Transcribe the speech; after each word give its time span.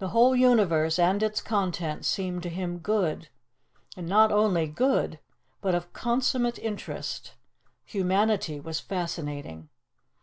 The 0.00 0.08
whole 0.08 0.36
universe 0.36 0.98
and 0.98 1.22
its 1.22 1.40
contents 1.40 2.06
seemed 2.08 2.42
to 2.42 2.50
him 2.50 2.76
good 2.76 3.30
and 3.96 4.06
not 4.06 4.30
only 4.30 4.66
good, 4.66 5.18
but 5.62 5.74
of 5.74 5.94
consummate 5.94 6.58
interest 6.58 7.32
humanity 7.86 8.60
was 8.60 8.80
fascinating. 8.80 9.70